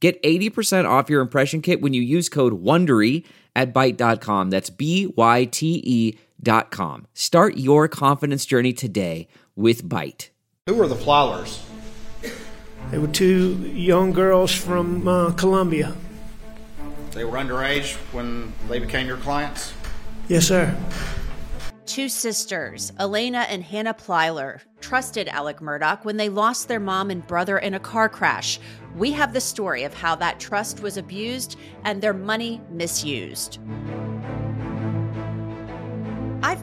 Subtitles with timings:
[0.00, 3.24] Get 80% off your impression kit when you use code WONDERY
[3.56, 4.50] at Byte.com.
[4.50, 7.06] That's B-Y-T-E dot com.
[7.14, 10.28] Start your confidence journey today with Byte.
[10.66, 11.60] Who were the Plylers?
[12.90, 15.94] They were two young girls from uh, Columbia.
[17.10, 19.72] They were underage when they became your clients?
[20.28, 20.76] Yes, sir.
[21.86, 27.26] Two sisters, Alania and Hannah Plyler, trusted Alex Murdaugh when they lost their mom and
[27.26, 28.60] brother in a car crash.
[28.98, 33.60] We have the story of how that trust was abused and their money misused.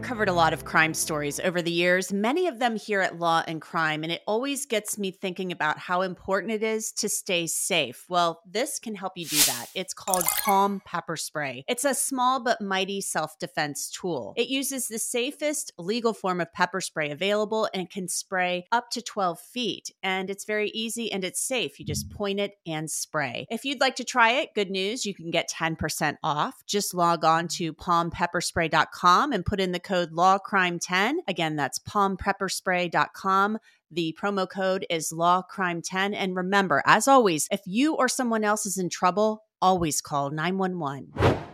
[0.05, 3.41] Covered a lot of crime stories over the years, many of them here at Law
[3.47, 7.47] and Crime, and it always gets me thinking about how important it is to stay
[7.47, 8.05] safe.
[8.07, 9.65] Well, this can help you do that.
[9.73, 11.65] It's called Palm Pepper Spray.
[11.67, 14.35] It's a small but mighty self defense tool.
[14.37, 19.01] It uses the safest legal form of pepper spray available and can spray up to
[19.01, 19.91] 12 feet.
[20.03, 21.79] And it's very easy and it's safe.
[21.79, 23.47] You just point it and spray.
[23.49, 26.61] If you'd like to try it, good news, you can get 10% off.
[26.67, 31.13] Just log on to palmpepperspray.com and put in the code LAWCRIME10.
[31.27, 33.57] Again, that's palmpepperspray.com.
[33.91, 36.13] The promo code is LAWCRIME10.
[36.15, 41.44] And remember, as always, if you or someone else is in trouble, always call 911.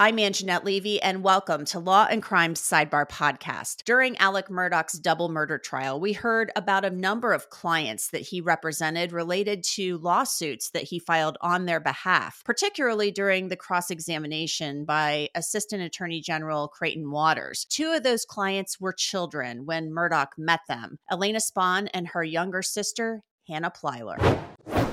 [0.00, 3.82] I'm Angenette Levy, and welcome to Law and Crime's Sidebar Podcast.
[3.82, 8.40] During Alex Murdaugh's double murder trial, we heard about a number of clients that he
[8.40, 14.84] represented related to lawsuits that he filed on their behalf, particularly during the cross examination
[14.84, 17.66] by Assistant Attorney General Creighton Waters.
[17.68, 22.62] Two of those clients were children when Murdaugh met them Alania Spohn and her younger
[22.62, 24.20] sister, Hannah Plyler.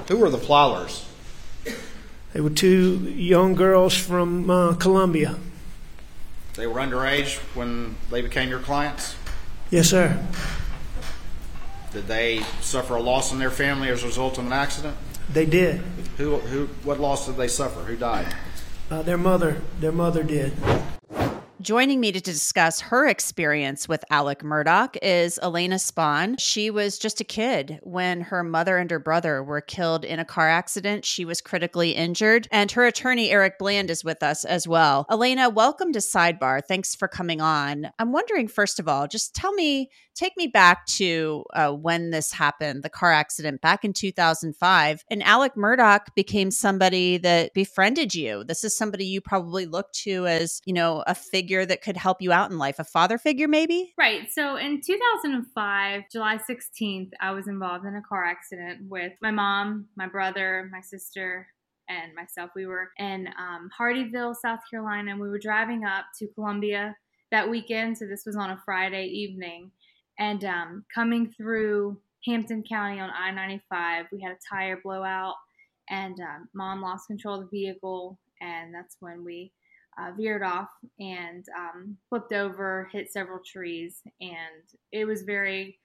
[0.07, 1.05] Who are the Plylers?
[2.35, 5.37] They were two young girls from uh, Columbia.
[6.55, 9.15] They were underage when they became your clients?
[9.71, 10.21] Yes, sir.
[11.93, 14.97] Did they suffer a loss in their family as a result of an accident?
[15.31, 15.77] They did.
[16.17, 17.79] Who, who, what loss did they suffer?
[17.79, 18.27] Who died?
[18.91, 20.51] Uh, their mother, their mother did.
[21.65, 26.35] Joining me to discuss her experience with Alex Murdaugh is Alania Spohn.
[26.37, 30.25] She was just a kid when her mother and her brother were killed in a
[30.25, 31.05] car accident.
[31.05, 35.07] She was critically injured, and her attorney, Eric Bland, is with us as well.
[35.09, 36.61] Alania, welcome to Sidebar.
[36.63, 37.89] Thanks for coming on.
[37.97, 42.31] I'm wondering, first of all, just tell me, take me back to uh, when this
[42.31, 45.03] happened, the car accident back in 2005.
[45.09, 48.43] And Alex Murdaugh became somebody that befriended you.
[48.43, 52.21] This is somebody you probably looked to as, you know, a figure that could help
[52.21, 53.93] you out in life, a father figure maybe?
[53.97, 54.31] Right.
[54.31, 59.87] So in 2005, July 16th, I was involved in a car accident with my mom,
[59.95, 61.47] my brother, my sister,
[61.89, 62.51] and myself.
[62.55, 66.95] We were in um, Hardeeville, South Carolina, and we were driving up to Columbia
[67.31, 67.97] that weekend.
[67.97, 69.71] So this was on a Friday evening.
[70.19, 75.35] And um, coming through Hampton County on I 95, we had a tire blowout,
[75.89, 78.17] and um, mom lost control of the vehicle.
[78.41, 79.51] And that's when we
[79.99, 85.79] uh, veered off and um, flipped over, hit several trees, and it was very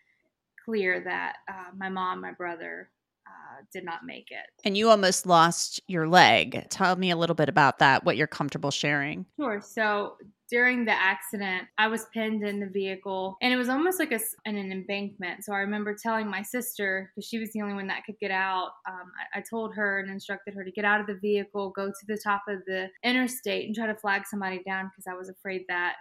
[0.65, 2.91] clear that uh, my mom, my brother,
[3.27, 4.47] uh, did not make it.
[4.65, 6.67] And you almost lost your leg.
[6.71, 9.27] Tell me a little bit about that, what you're comfortable sharing.
[9.39, 9.61] Sure.
[9.61, 10.17] So
[10.51, 14.21] during the accident, I was pinned in the vehicle and it was almost like a,
[14.45, 15.45] an, an embankment.
[15.45, 18.31] So I remember telling my sister, because she was the only one that could get
[18.31, 21.71] out, um, I, I, told her and instructed her to get out of the vehicle,
[21.71, 25.15] go to the top of the interstate and try to flag somebody down because I
[25.15, 25.97] was afraid that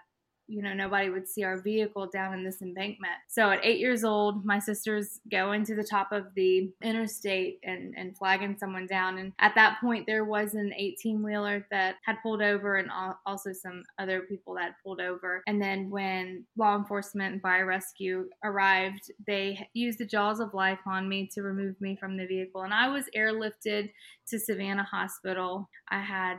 [0.49, 3.13] you know, nobody would see our vehicle down in this embankment.
[3.27, 7.93] So at eight years old, my sisters go into the top of the interstate and,
[7.95, 9.19] and flagging someone down.
[9.19, 12.89] And at that point, there was an 18 wheeler that had pulled over and
[13.25, 15.43] also some other people that pulled over.
[15.47, 20.79] And then when law enforcement and fire rescue arrived, they used the jaws of life
[20.87, 22.63] on me to remove me from the vehicle.
[22.63, 23.91] And I was airlifted
[24.29, 25.69] to Savannah Hospital.
[25.89, 26.37] I had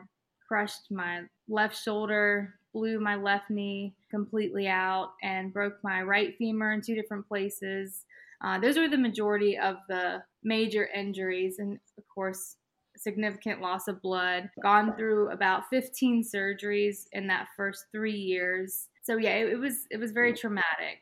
[0.51, 6.73] crushed my left shoulder, blew my left knee completely out and broke my right femur
[6.73, 8.05] in two different places.
[8.43, 12.57] Uh, those were the majority of the major injuries, and of course,
[12.97, 14.49] significant loss of blood.
[14.63, 18.89] Gone through about 15 surgeries in that first three years.
[19.03, 21.01] So yeah, it, it was it was very traumatic.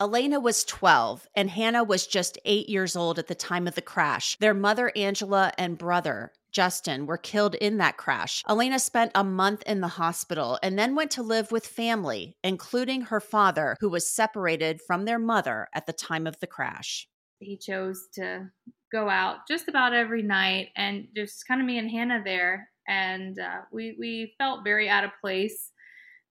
[0.00, 3.82] Alania was 12 and Hannah was just eight years old at the time of the
[3.82, 4.36] crash.
[4.38, 8.42] Their mother, Angela, and brother, Justin, were killed in that crash.
[8.48, 13.02] Alania spent a month in the hospital and then went to live with family, including
[13.02, 17.06] her father, who was separated from their mother at the time of the crash.
[17.38, 18.50] He chose to
[18.90, 22.68] go out just about every night and just kind of me and Hannah there.
[22.88, 25.70] And uh, we, we felt very out of place.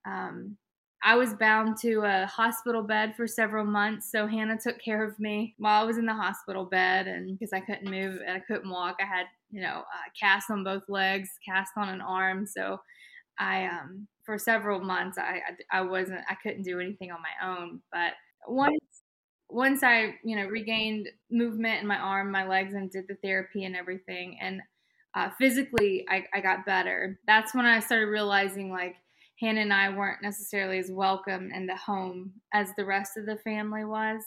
[0.05, 0.57] Um,
[1.03, 5.19] I was bound to a hospital bed for several months, so Hannah took care of
[5.19, 8.39] me while I was in the hospital bed, and because I couldn't move and I
[8.39, 12.45] couldn't walk, I had you know uh, cast on both legs, cast on an arm,
[12.45, 12.79] so
[13.39, 15.41] I um for several months I,
[15.71, 18.13] I I wasn't I couldn't do anything on my own, but
[18.47, 18.79] once
[19.49, 23.65] once I you know regained movement in my arm, my legs, and did the therapy
[23.65, 24.61] and everything, and
[25.15, 27.19] uh, physically I, I got better.
[27.27, 28.95] That's when I started realizing like
[29.43, 33.35] Hannah and I weren't necessarily as welcome in the home as the rest of the
[33.35, 34.23] family was.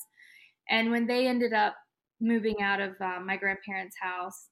[0.69, 1.75] And when they ended up
[2.21, 4.49] moving out of uh, my grandparents' house,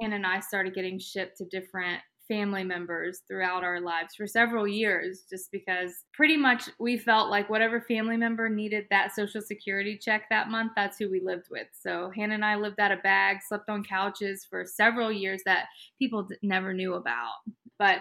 [0.00, 4.66] Hannah and I started getting shipped to different family members throughout our lives for several
[4.66, 9.98] years just because pretty much we felt like whatever family member needed that social security
[10.00, 13.02] check that month that's who we lived with so hannah and i lived out of
[13.02, 15.66] bags slept on couches for several years that
[15.98, 17.32] people never knew about
[17.80, 17.98] but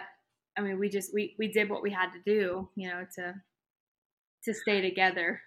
[0.59, 3.33] I mean, we just we we did what we had to do, you know, to
[4.43, 5.41] to stay together.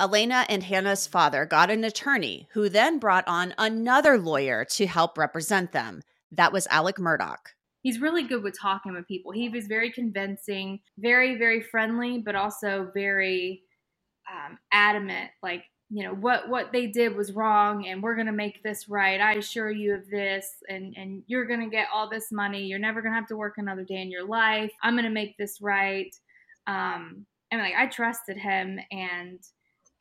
[0.00, 5.16] Alania and Hannah's father got an attorney who then brought on another lawyer to help
[5.16, 6.02] represent them.
[6.32, 7.36] That was Alex Murdaugh.
[7.82, 9.30] He's really good with talking with people.
[9.30, 13.62] He was very convincing, very, very friendly, but also very
[14.30, 15.30] um, adamant.
[15.42, 18.88] Like, you know what what they did was wrong and we're going to make this
[18.88, 19.20] right.
[19.20, 22.64] I assure you of this and and you're going to get all this money.
[22.64, 24.72] You're never going to have to work another day in your life.
[24.82, 26.14] I'm going to make this right.
[26.66, 29.38] Um and like i trusted him and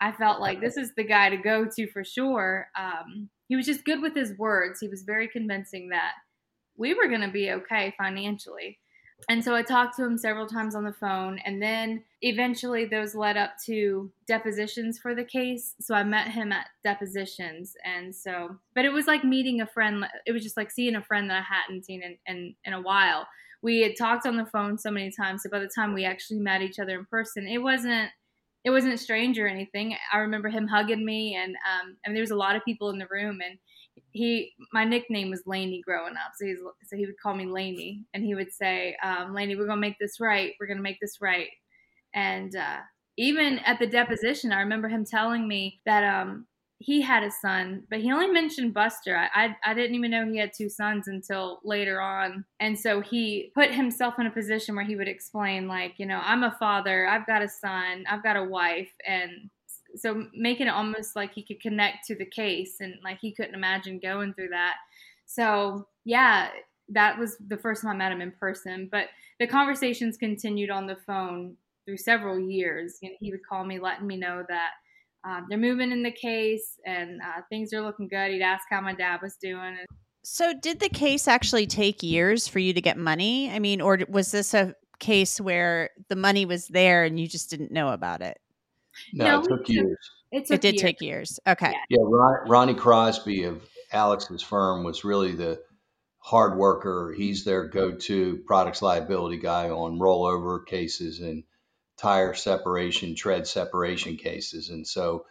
[0.01, 2.67] i felt like this is the guy to go to for sure.
[2.77, 4.79] Um he was just good with his words.
[4.79, 6.13] He was very convincing that
[6.75, 8.79] we were going to be okay financially
[9.27, 13.15] and so I talked to him several times on the phone, and then eventually those
[13.15, 15.73] led up to depositions for the case.
[15.79, 20.05] So I met him at depositions, and so, but it was like meeting a friend.
[20.25, 22.81] It was just like seeing a friend that I hadn't seen in, in, in a
[22.81, 23.27] while.
[23.63, 26.39] We had talked on the phone so many times, so by the time we actually
[26.39, 28.11] met each other in person, it wasn't
[28.63, 29.95] it wasn't strange or anything.
[30.11, 32.99] I remember him hugging me, and um, and there was a lot of people in
[32.99, 33.57] the room, and
[34.11, 38.03] he my nickname was Laney growing up, so he's so he would call me Laney,
[38.13, 40.53] and he would say, um, "Laney, we're gonna make this right.
[40.59, 41.49] We're gonna make this right."
[42.13, 42.79] And uh,
[43.17, 46.47] even at the deposition, I remember him telling me that um,
[46.79, 49.15] he had a son, but he only mentioned Buster.
[49.15, 53.01] I, I, I didn't even know he had two sons until later on, and so
[53.01, 56.55] he put himself in a position where he would explain, like, you know, I'm a
[56.59, 59.49] father, I've got a son, I've got a wife, and
[59.97, 63.55] so making it almost like he could connect to the case and like he couldn't
[63.55, 64.75] imagine going through that.
[65.25, 66.49] So yeah
[66.89, 69.07] that was the first time i met him in person but
[69.39, 72.97] the conversations continued on the phone through several years.
[73.01, 74.71] Know, he would call me letting me know that
[75.23, 78.31] um, they're moving in the case and uh, things are looking good.
[78.31, 79.77] He'd ask how my dad was doing
[80.27, 83.51] so did the case actually take years for you to get money?
[83.51, 87.49] I mean or was this a case where the money was there and you just
[87.49, 88.39] didn't know about it
[89.13, 89.97] no, no it took years.
[90.31, 90.81] It, took it did years.
[90.81, 91.39] take years.
[91.47, 91.71] Okay.
[91.71, 93.61] Yeah, yeah Ron, Ronnie Crosby of
[93.91, 95.61] Alex's firm was really the
[96.19, 97.13] hard worker.
[97.15, 101.43] He's their go-to products liability guy on rollover cases and
[101.97, 104.69] tire separation, tread separation cases.
[104.69, 105.25] And so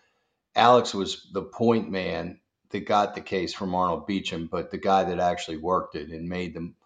[0.54, 5.04] Alex was the point man that got the case from Arnold Beecham, but the guy
[5.04, 6.76] that actually worked it and made them,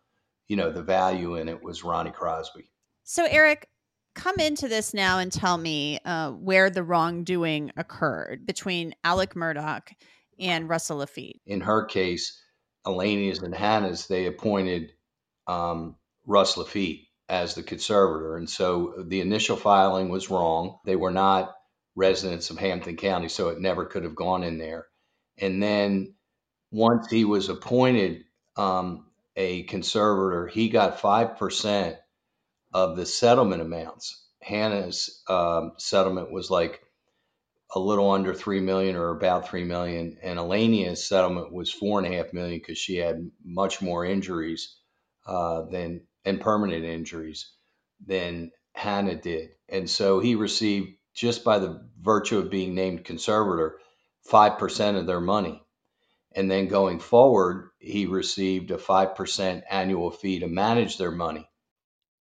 [0.46, 2.70] you know, the value in it was Ronnie Crosby.
[3.04, 3.68] So Eric,
[4.18, 9.82] come into this now and tell me uh, where the wrongdoing occurred between Alex Murdaugh
[10.38, 11.40] and Russell Laffitte.
[11.46, 12.40] In her case,
[12.84, 14.92] Alania's and Hannah's, they appointed
[15.46, 15.96] um,
[16.26, 18.36] Russ Laffitte as the conservator.
[18.36, 20.78] And so the initial filing was wrong.
[20.84, 21.54] They were not
[21.94, 24.86] residents of Hampton County, so it never could have gone in there.
[25.36, 26.14] And then
[26.70, 28.24] once he was appointed
[28.56, 29.06] um,
[29.36, 31.96] a conservator, he got 5%
[32.78, 34.24] of the settlement amounts.
[34.40, 36.80] Hannah's um, settlement was like
[37.74, 42.06] a little under three million or about three million, and Alania's settlement was four and
[42.12, 44.76] a half million because she had much more injuries
[45.26, 47.50] uh, than and permanent injuries
[48.06, 53.78] than Hannah did, and so he received just by the virtue of being named conservator
[54.22, 55.60] five percent of their money.
[56.32, 61.47] And then going forward, he received a 5% annual fee to manage their money.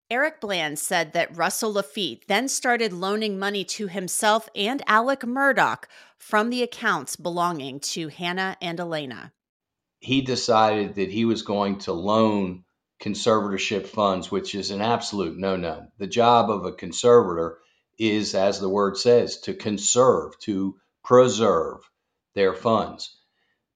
[0.10, 5.84] Eric Bland said that Russell Laffitte then started loaning money to himself and Alex Murdaugh
[6.18, 9.32] from the accounts belonging to Hannah and Alania.
[10.00, 12.64] He decided that he was going to loan
[13.02, 15.88] conservatorship funds, which is an absolute no no.
[15.98, 17.58] The job of a conservator
[18.00, 21.80] is, as the word says, to conserve, to preserve
[22.34, 23.18] their funds.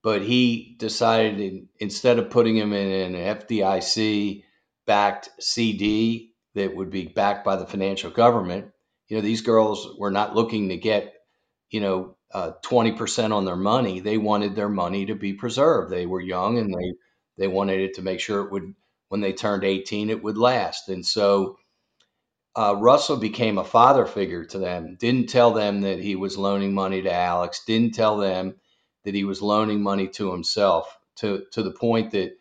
[0.04, 4.44] But he decided instead of putting them in an FDIC
[4.86, 8.72] backed CD that would be backed by the financial government.
[9.08, 11.14] You know, these girls were not looking to get,
[11.70, 14.00] you know, uh, 20% on their money.
[14.00, 15.92] They wanted their money to be preserved.
[15.92, 16.94] They were young and they,
[17.38, 18.74] they wanted it to make sure it would,
[19.10, 20.90] when they turned 18, it would last.
[20.90, 21.58] And so
[22.56, 26.74] uh, Russell became a father figure to them, didn't tell them that he was loaning
[26.74, 28.56] money to Alex, didn't tell them
[29.04, 32.34] that he was loaning money to himself to, to the point that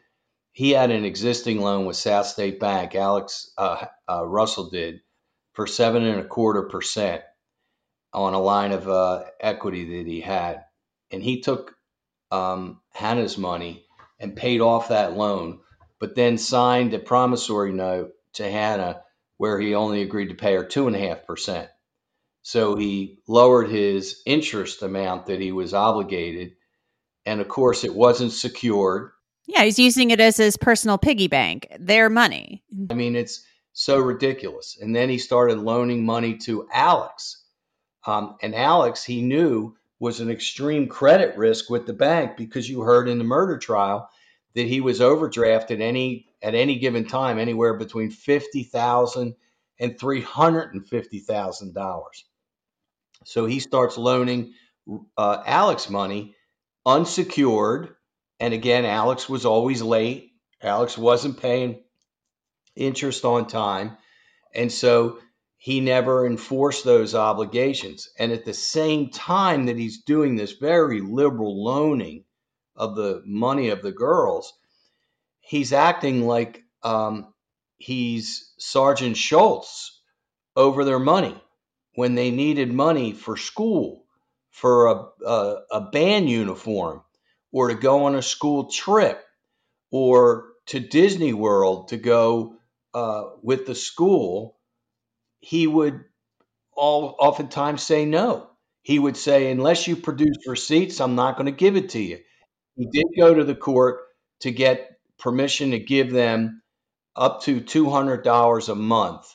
[0.53, 2.95] he had an existing loan with South State Bank.
[2.95, 5.01] Alex uh, uh, Russell did
[5.53, 7.23] for seven and a quarter percent
[8.13, 10.65] on a line of uh, equity that he had,
[11.11, 11.75] and he took
[12.31, 13.87] um, Hannah's money
[14.19, 15.61] and paid off that loan,
[15.99, 19.03] but then signed a promissory note to Hannah
[19.37, 21.69] where he only agreed to pay her two and a half percent.
[22.43, 26.53] So he lowered his interest amount that he was obligated,
[27.25, 29.13] and of course, it wasn't secured
[29.53, 32.63] yeah, he's using it as his personal piggy bank, their money.
[32.91, 34.79] I mean, it's so ridiculous.
[34.81, 37.45] And then he started loaning money to Alex.
[38.07, 42.81] Um, and Alex, he knew, was an extreme credit risk with the bank because you
[42.81, 44.09] heard in the murder trial
[44.55, 49.35] that he was overdrafted any at any given time anywhere between fifty thousand
[49.79, 52.25] and three hundred and fifty thousand dollars.
[53.25, 54.55] So he starts loaning
[55.17, 56.35] uh, Alex money
[56.87, 57.95] unsecured
[58.41, 60.33] and again, Alex was always late.
[60.63, 61.83] Alex wasn't paying
[62.75, 63.97] interest on time.
[64.55, 65.19] And so
[65.59, 68.09] he never enforced those obligations.
[68.19, 72.25] And at the same time that he's doing this very liberal loaning
[72.75, 74.55] of the money of the girls,
[75.41, 77.35] he's acting like um,
[77.77, 80.01] he's Sergeant Schultz
[80.57, 81.39] over their money
[81.95, 84.07] when they needed money for school,
[84.51, 87.03] for a, a, a band uniform,
[87.53, 89.23] or to go on a school trip
[89.91, 92.55] or to Disney World to go
[92.95, 94.57] uh, with the school,
[95.41, 96.05] he would
[96.73, 98.49] all oftentimes say no.
[98.83, 102.19] He would say, unless you produce receipts, I'm not going to give it to you.
[102.77, 104.01] He did go to the court
[104.41, 106.63] to get permission to give them
[107.15, 109.35] up to $200 a month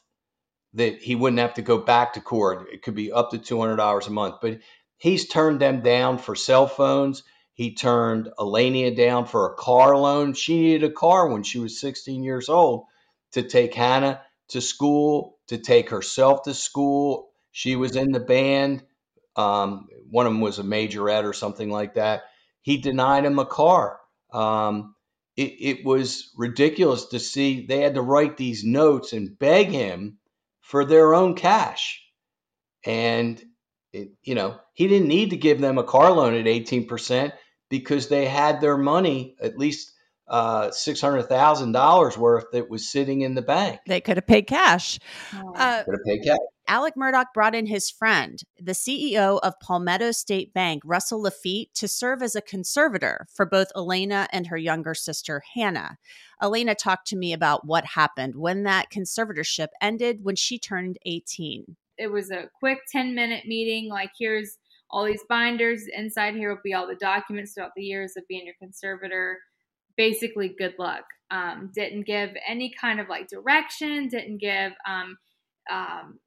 [0.73, 2.67] that he wouldn't have to go back to court.
[2.71, 4.59] It could be up to $200 a month, but
[4.97, 7.23] he's turned them down for cell phones.
[7.55, 10.33] He turned Alania down for a car loan.
[10.33, 12.83] She needed a car when she was 16 years old
[13.31, 17.29] to take Hannah to school, to take herself to school.
[17.51, 18.83] She was in the band.
[19.37, 22.23] Um, one of them was a majorette or something like that.
[22.61, 23.99] He denied him a car.
[24.33, 24.93] Um,
[25.37, 30.17] it, it was ridiculous to see they had to write these notes and beg him
[30.59, 32.01] for their own cash.
[32.85, 33.41] And,
[33.93, 37.31] it, you know, he didn't need to give them a car loan at 18%
[37.79, 39.93] because they had their money, at least
[40.27, 43.79] uh, six hundred thousand dollars worth that was sitting in the bank.
[43.87, 44.99] They could have paid cash.
[45.33, 46.37] Uh, could have paid cash.
[46.67, 51.87] Alex Murdaugh brought in his friend, the CEO of Palmetto State Bank, Russell Laffitte, to
[51.87, 55.99] serve as a conservator for both Alania and her younger sister, Hannah.
[56.41, 61.75] Alania talked to me about what happened when that conservatorship ended when she turned 18.
[61.97, 63.87] It was a quick 10 minute meeting.
[63.87, 64.57] Like, here's
[64.95, 65.87] all these binders.
[65.93, 69.39] Inside here will be all the documents throughout the years of being your conservator.
[69.97, 71.03] Basically, good luck.
[71.31, 75.17] Um, didn't give any kind of like direction, didn't give um,
[75.69, 76.19] um,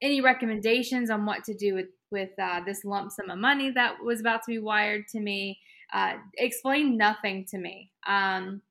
[0.00, 3.94] any recommendations on what to do with, with uh, this lump sum of money that
[4.04, 5.58] was about to be wired to me.
[5.92, 7.90] Uh, explained nothing to me.
[8.06, 8.62] Um,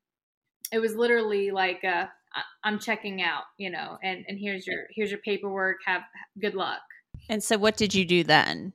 [0.71, 2.05] it was literally like, uh,
[2.63, 5.77] I'm checking out, you know, and, and here's your here's your paperwork.
[5.85, 6.03] Have
[6.39, 6.79] good luck.
[7.27, 8.71] And so, what did you do then?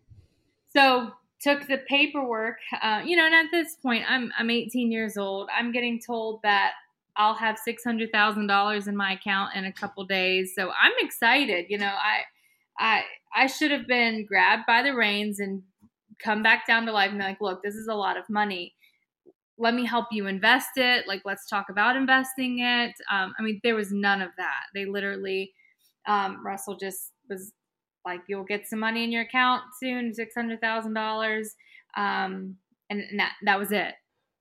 [0.77, 2.59] So took the paperwork.
[2.83, 5.49] Uh, you know, and at this point, I'm I'm 18 years old.
[5.57, 6.73] I'm getting told that
[7.17, 10.53] I'll have six hundred thousand dollars in my account in a couple days.
[10.55, 11.67] So I'm excited.
[11.71, 12.23] You know, I
[12.79, 13.05] I
[13.35, 15.63] I should have been grabbed by the reins and
[16.19, 18.75] come back down to life and be like, look, this is a lot of money.
[19.59, 21.09] Let me help you invest it.
[21.09, 22.93] Like, let's talk about investing it.
[23.11, 24.65] Um, I mean, there was none of that.
[24.75, 25.55] They literally,
[26.07, 27.53] um, Russell just was
[28.07, 31.55] like you'll get some money in your account soon, six hundred thousand dollars,
[31.97, 32.57] um,
[32.89, 33.95] and, and that that was it.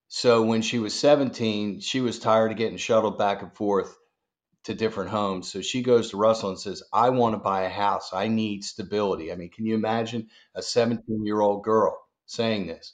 [0.07, 3.97] So when she was seventeen, she was tired of getting shuttled back and forth
[4.65, 5.51] to different homes.
[5.51, 8.11] So she goes to Russell and says, I want to buy a house.
[8.13, 9.31] I need stability.
[9.31, 12.93] I mean, can you imagine a 17 year old girl saying this?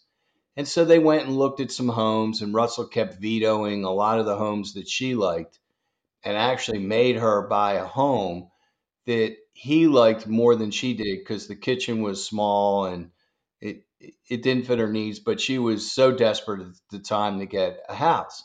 [0.57, 4.19] And so they went and looked at some homes, and Russell kept vetoing a lot
[4.19, 5.59] of the homes that she liked
[6.23, 8.49] and actually made her buy a home
[9.05, 13.11] that he liked more than she did because the kitchen was small and
[13.59, 17.45] it it didn't fit her needs, but she was so desperate at the time to
[17.45, 18.43] get a house.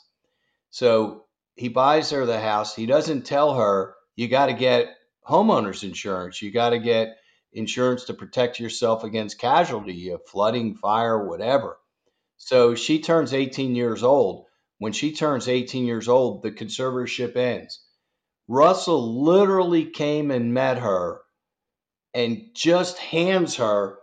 [0.71, 2.75] So he buys her the house.
[2.75, 4.95] He doesn't tell her you got to get
[5.27, 6.43] homeowners insurance.
[6.43, 7.17] You got to get
[7.53, 11.79] insurance to protect yourself against casualty, flooding, fire, whatever.
[12.37, 14.45] So she turns 18 years old.
[14.79, 17.81] When she turns 18 years old, the conservatorship ends.
[18.49, 21.21] Russell literally came and met her
[22.15, 23.99] and just hands her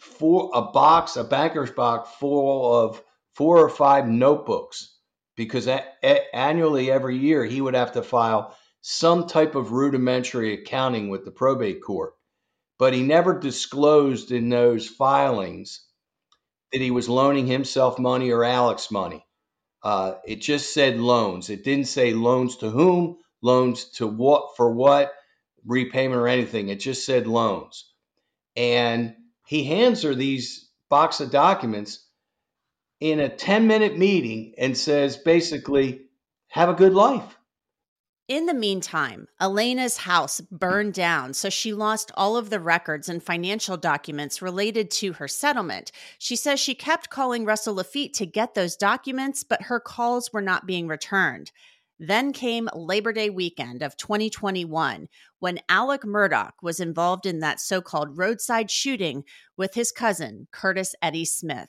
[0.00, 3.02] for a box, a banker's box full of
[3.34, 4.96] four or five notebooks
[5.36, 10.52] because a- a- annually every year he would have to file some type of rudimentary
[10.54, 12.14] accounting with the probate court.
[12.78, 15.86] But he never disclosed in those filings
[16.72, 19.24] that he was loaning himself money or Alex money.
[19.82, 21.50] Uh, it just said loans.
[21.50, 25.12] It didn't say loans to whom, loans to what, for what,
[25.66, 26.68] repayment or anything.
[26.70, 27.92] It just said loans.
[28.56, 29.14] And
[29.46, 32.06] he hands her these box of documents
[33.00, 36.06] in a 10 minute meeting and says basically,
[36.48, 37.36] have a good life.
[38.26, 43.22] In the meantime, Alania's house burned down, so she lost all of the records and
[43.22, 45.92] financial documents related to her settlement.
[46.18, 50.40] She says she kept calling Russell Laffitte to get those documents, but her calls were
[50.40, 51.52] not being returned.
[51.98, 55.08] Then came Labor Day weekend of 2021
[55.38, 59.24] when Alex Murdaugh was involved in that so called roadside shooting
[59.56, 61.68] with his cousin, Curtis Eddie Smith.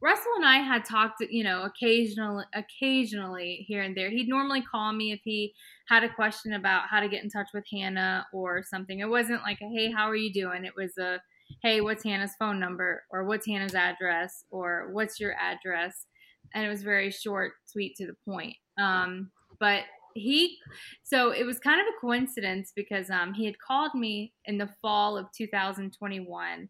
[0.00, 4.10] Russell and I had talked, you know, occasionally, occasionally here and there.
[4.10, 5.54] He'd normally call me if he
[5.88, 9.00] had a question about how to get in touch with Hannah or something.
[9.00, 11.20] It wasn't like, a, "Hey, how are you doing?" It was a,
[11.62, 16.06] "Hey, what's Hannah's phone number?" or "What's Hannah's address?" or "What's your address?"
[16.54, 18.56] And it was very short, sweet, to the point.
[18.78, 19.84] Um, but
[20.14, 20.58] he,
[21.02, 24.70] so it was kind of a coincidence because um, he had called me in the
[24.80, 26.68] fall of 2021.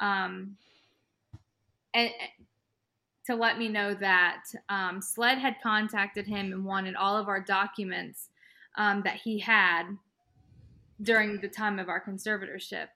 [0.00, 0.56] Um,
[1.94, 2.10] and
[3.26, 7.40] to let me know that um, SLED had contacted him and wanted all of our
[7.40, 8.30] documents
[8.76, 9.84] um, that he had
[11.02, 12.86] during the time of our conservatorship.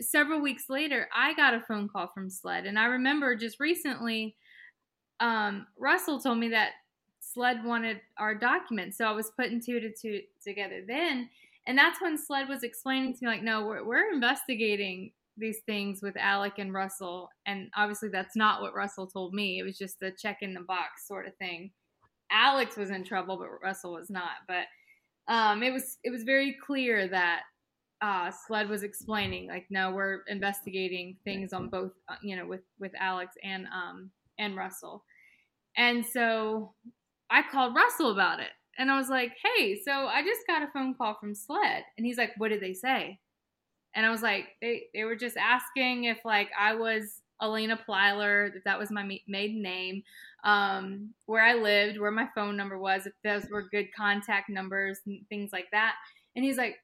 [0.00, 4.36] Several weeks later, I got a phone call from SLED, and I remember just recently,
[5.18, 6.72] um, Russell told me that
[7.32, 11.28] SLED wanted our documents, so I was putting two to two together then,
[11.66, 16.02] and that's when SLED was explaining to me like, no, we're, we're investigating these things
[16.02, 17.30] with Alex and Russell.
[17.46, 19.58] And obviously, that's not what Russell told me.
[19.58, 21.70] It was just a check in the box sort of thing.
[22.30, 24.46] Alex was in trouble, but Russell was not.
[24.46, 24.64] But
[25.32, 27.42] um, it was it was very clear that
[28.00, 32.62] uh, SLED was explaining like, no, we're investigating things on both, uh, you know, with
[32.78, 35.04] with Alex and um and Russell.
[35.76, 36.72] And so
[37.30, 40.68] I called Russell about it, and I was like, hey, so I just got a
[40.72, 43.18] phone call from SLED, and he's like, what did they say?
[43.94, 48.52] and I was like, they they were just asking if like I was Alania Plyler,
[48.52, 50.02] that that was my maiden name,
[50.44, 55.00] um, where I lived, where my phone number was, if those were good contact numbers
[55.06, 55.94] and things like that.
[56.36, 56.76] And he's like,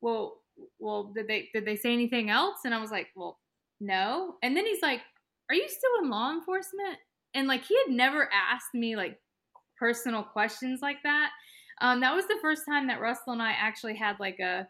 [0.00, 0.40] well,
[0.78, 2.58] well, did they did they say anything else?
[2.64, 3.38] And I was like, well,
[3.80, 4.34] no.
[4.42, 5.00] And then he's like,
[5.48, 6.98] are you still in law enforcement?
[7.34, 9.18] And like he had never asked me like
[9.78, 11.30] personal questions like that.
[11.80, 14.66] Um, that was the first time that Russell and I actually had like a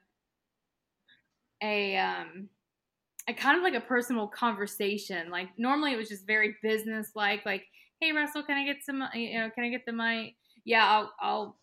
[1.63, 2.49] a um
[3.29, 5.31] a kind of like a personal conversation.
[5.31, 7.65] Like normally it was just very business like, like,
[8.01, 10.37] hey Russell, can I get some you know, can I get the mic?
[10.65, 11.57] Yeah, I'll I'll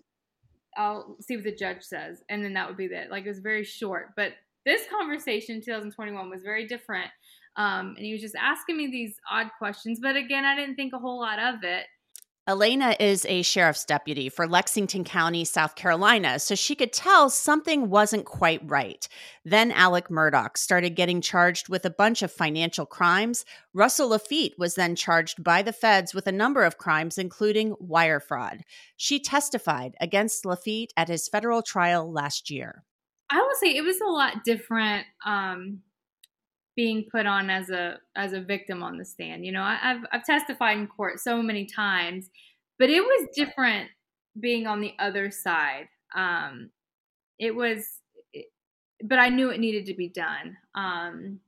[0.78, 2.24] I'll see what the judge says.
[2.30, 3.10] And then that would be that.
[3.10, 4.10] Like it was very short.
[4.16, 4.34] But
[4.66, 7.10] this conversation 2021 was very different.
[7.58, 10.00] Um, and he was just asking me these odd questions.
[10.02, 11.86] But again, I didn't think a whole lot of it.
[12.48, 17.90] Alania is a sheriff's deputy for Lexington County, South Carolina, so she could tell something
[17.90, 19.08] wasn't quite right.
[19.44, 23.46] Then Alex Murdaugh started getting charged with a bunch of financial crimes.
[23.74, 28.20] Russell Laffitte was then charged by the feds with a number of crimes, including wire
[28.20, 28.62] fraud.
[28.96, 32.84] She testified against Laffitte at his federal trial last year.
[33.32, 35.80] I will say it was a lot different um,
[36.76, 39.46] being put on as a as a victim on the stand.
[39.46, 42.30] You know, I, have I've testified in court so many times,
[42.78, 43.90] but it was different
[44.40, 45.88] being on the other side.
[46.16, 46.70] Um,
[47.40, 48.02] it was,
[49.04, 50.58] but I knew it needed to be done.
[50.76, 51.40] Um,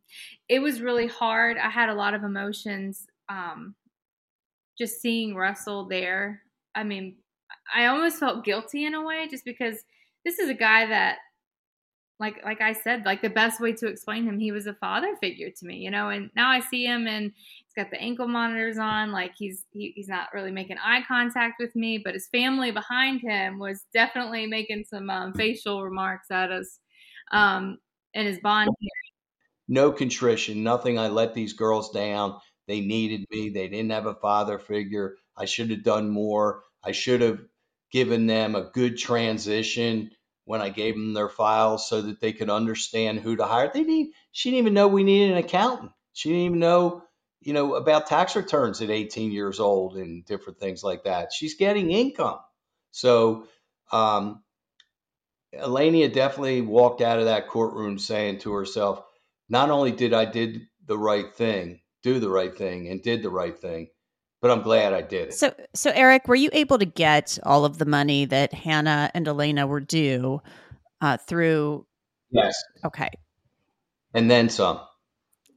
[0.50, 1.58] it was really hard.
[1.58, 3.08] I had a lot of emotions.
[3.30, 3.76] Um,
[4.78, 6.44] just seeing Russell there.
[6.76, 7.16] I mean,
[7.74, 9.78] I almost felt guilty in a way, just because
[10.24, 11.18] this is a guy that
[12.20, 15.16] like like I said, like the best way to explain him, he was a father
[15.18, 16.10] figure to me, you know.
[16.10, 19.94] And now I see him, and he's got the ankle monitors on, like he's he,
[19.96, 24.48] he's not really making eye contact with me, but his family behind him was definitely
[24.48, 26.80] making some um, facial remarks at us,
[27.32, 27.78] um,
[28.14, 28.70] in his bond.
[29.70, 30.98] No contrition, nothing.
[30.98, 32.40] I let these girls down.
[32.70, 33.50] They needed me.
[33.50, 35.18] They didn't have a father figure.
[35.36, 36.64] I should have done more.
[36.86, 37.42] I should have
[37.92, 40.10] given them a good transition
[40.48, 43.70] when I gave them their files so that they could understand who to hire.
[43.72, 45.92] They need she didn't even know we needed an accountant.
[46.14, 47.04] She didn't even know,
[47.42, 51.34] you know, about tax returns at 18 years old and different things like that.
[51.34, 52.40] She's getting income.
[52.92, 53.48] So
[53.92, 54.42] um
[55.54, 59.04] Alania definitely walked out of that courtroom saying to herself,
[59.50, 63.30] not only did I did the right thing, do the right thing and did the
[63.30, 63.90] right thing,
[64.42, 65.34] but I'm glad I did it.
[65.34, 69.26] So, so Eric, were you able to get all of the money that Hannah and
[69.26, 70.42] Alania were due
[71.02, 71.86] uh, through?
[72.30, 72.56] Yes.
[72.86, 73.10] Okay.
[74.14, 74.80] And then some.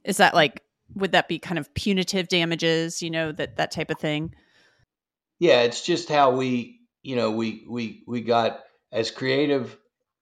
[0.05, 0.63] Is that like?
[0.95, 3.03] Would that be kind of punitive damages?
[3.03, 4.35] You know that that type of thing.
[5.39, 8.61] Yeah, it's just how we, you know, we we we got
[8.93, 9.77] as creative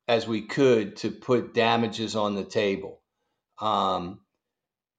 [0.06, 3.00] as we could to put damages on the table.
[3.60, 4.20] Um,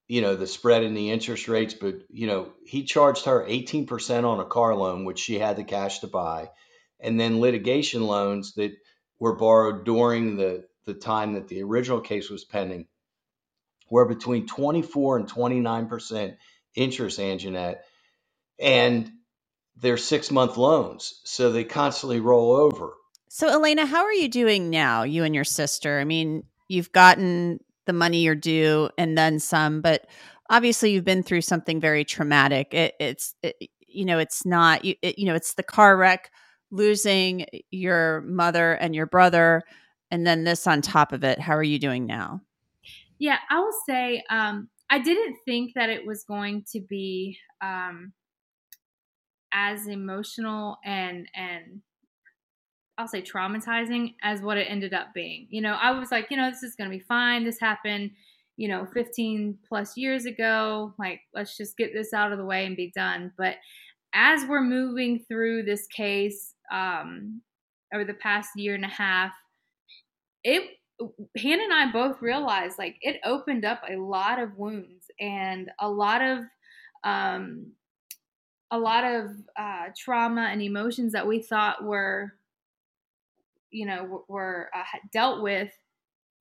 [0.09, 4.25] you know the spread in the interest rates but you know he charged her 18%
[4.25, 6.49] on a car loan which she had the cash to buy
[6.99, 8.73] and then litigation loans that
[9.19, 12.87] were borrowed during the the time that the original case was pending
[13.91, 16.35] were between 24 and 29%
[16.75, 17.81] interest Angenette
[18.59, 19.11] and
[19.77, 22.93] they're six month loans so they constantly roll over.
[23.29, 25.99] So Alania how are you doing now you and your sister?
[25.99, 30.05] I mean you've gotten the money you're due and then some but
[30.49, 32.73] obviously you've been through something very traumatic.
[32.73, 33.55] It, it's it,
[33.87, 36.31] you know it's not you, it, you know it's the car wreck
[36.69, 39.63] losing your mother and your brother
[40.11, 41.39] and then this on top of it.
[41.39, 42.41] How are you doing now?
[43.17, 48.13] Yeah i will say um, i didn't think that it was going to be um,
[49.51, 51.81] as emotional and and
[52.99, 55.47] I'll say traumatizing as what it ended up being.
[55.49, 57.45] You know, I was like, you know, this is going to be fine.
[57.45, 58.11] This happened,
[58.57, 60.93] you know, 15 plus years ago.
[60.99, 63.31] Like, let's just get this out of the way and be done.
[63.37, 63.55] But
[64.13, 67.41] as we're moving through this case um,
[67.93, 69.31] over the past year and a half,
[70.43, 70.63] it
[71.37, 75.89] Hannah and I both realized like it opened up a lot of wounds and a
[75.89, 76.39] lot of
[77.05, 77.71] um,
[78.71, 82.33] a lot of uh, trauma and emotions that we thought were
[83.71, 85.71] you know were uh, dealt with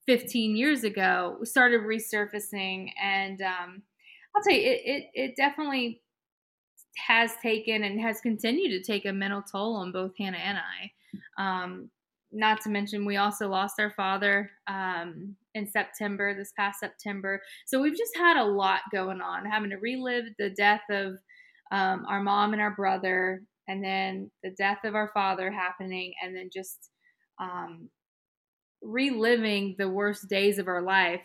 [0.07, 3.83] 15 years ago started resurfacing and um,
[4.35, 6.01] i'll tell you it, it, it definitely
[7.07, 10.91] has taken and has continued to take a mental toll on both hannah and i.
[11.43, 11.91] Um,
[12.31, 17.41] not to mention we also lost our father um, in september this past september.
[17.67, 21.15] So we've just had a lot going on having to relive the death of
[21.71, 26.35] um, our mom and our brother and then the death of our father happening and
[26.35, 26.91] then just
[27.39, 27.89] um,
[28.83, 31.21] reliving the worst days of our life.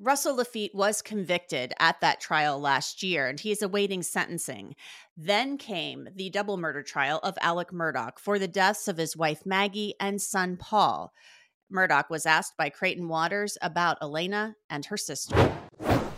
[0.00, 4.74] Russell Laffitte was convicted at that trial last year and he is awaiting sentencing.
[5.16, 9.46] Then came the double murder trial of Alex Murdaugh for the deaths of his wife
[9.46, 11.12] Maggie and son Paul.
[11.72, 15.52] Murdaugh was asked by Creighton Waters about Alania and her sister.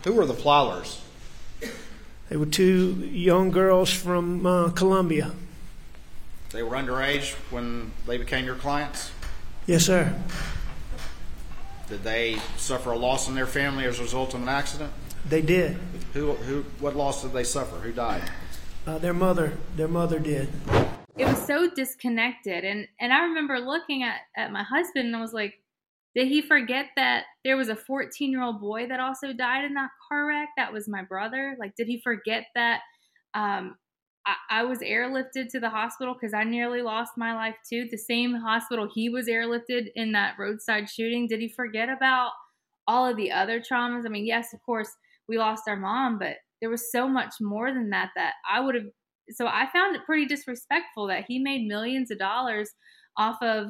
[0.03, 0.99] Who were the Plylers?
[2.29, 5.33] They were two young girls from uh, Columbia.
[6.51, 9.11] They were underage when they became your clients?
[9.67, 10.15] Yes, sir.
[11.89, 14.93] Did they suffer a loss in their family as a result of an accident?
[15.27, 15.77] They did.
[16.13, 17.77] Who, who, what loss did they suffer?
[17.77, 18.21] Who died?
[18.85, 20.49] Uh, their mother, their mother did.
[21.17, 25.21] It was so disconnected, and and I remember looking at at my husband and I
[25.21, 25.55] was like,
[26.13, 29.73] did he forget that there was a 14 year old boy that also died in
[29.73, 30.49] that car wreck?
[30.57, 31.55] That was my brother.
[31.59, 32.81] Like, did he forget that
[33.33, 33.77] um,
[34.49, 37.87] I, was airlifted to the hospital because I nearly lost my life too.
[37.89, 41.27] The same hospital he was airlifted in that roadside shooting.
[41.27, 42.31] Did he forget about
[42.87, 44.05] all of the other traumas?
[44.05, 44.89] I mean, yes, of course,
[45.27, 48.75] we lost our mom, but there was so much more than that that I would
[48.75, 48.85] have.
[49.29, 52.69] So I found it pretty disrespectful that he made millions of dollars
[53.17, 53.67] off of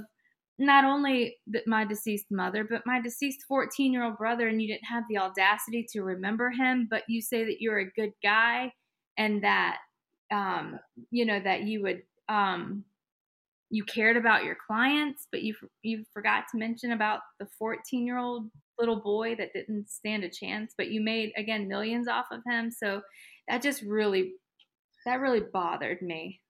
[0.58, 1.36] not only
[1.68, 5.18] my deceased mother, but my deceased 14 year old brother, and you didn't have the
[5.18, 8.72] audacity to remember him, but you say that you're a good guy
[9.18, 9.78] and that
[10.36, 10.80] um,
[11.12, 12.84] you know that you would um,
[13.70, 18.18] you cared about your clients, but you you forgot to mention about the 14 year
[18.18, 22.42] old little boy that didn't stand a chance, but you made again millions off of
[22.46, 22.70] him.
[22.72, 23.02] So
[23.48, 24.34] that just really
[25.06, 26.42] that really bothered me.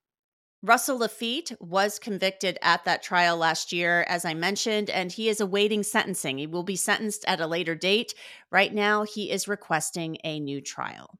[0.63, 5.39] Russell Laffitte was convicted at that trial last year, as I mentioned, and he is
[5.39, 6.39] awaiting sentencing.
[6.39, 8.15] He will be sentenced at a later date.
[8.49, 11.19] Right now, he is requesting a new trial.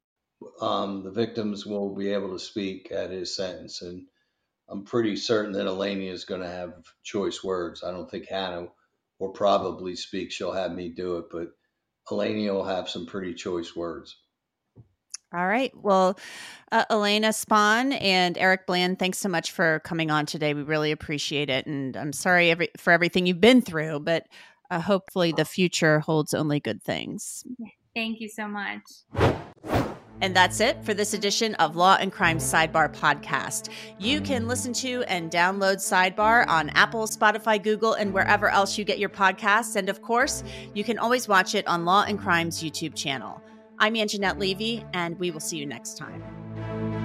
[0.60, 4.06] Um, the victims will be able to speak at his sentence, and
[4.68, 7.82] I'm pretty certain that Alania is going to have choice words.
[7.84, 8.68] I don't think Hannah
[9.18, 10.32] will probably speak.
[10.32, 11.48] She'll have me do it, but
[12.10, 14.16] Alania will have some pretty choice words.
[15.34, 15.72] All right.
[15.74, 16.18] Well,
[16.70, 20.54] uh, Alania Spohn and Eric Bland, thanks so much for coming on today.
[20.54, 21.66] We really appreciate it.
[21.66, 24.26] And I'm sorry every, for everything you've been through, but
[24.70, 27.44] uh, hopefully the future holds only good things.
[27.94, 29.42] Thank you so much.
[30.20, 33.68] And that's it for this edition of Law and Crime Sidebar podcast.
[33.98, 38.84] You can listen to and download Sidebar on Apple, Spotify, Google, and wherever else you
[38.84, 39.76] get your podcasts.
[39.76, 40.42] And of course,
[40.74, 43.42] you can always watch it on Law and Crime's YouTube channel.
[43.78, 46.95] I'm Angenette Levy, and we will see you next time.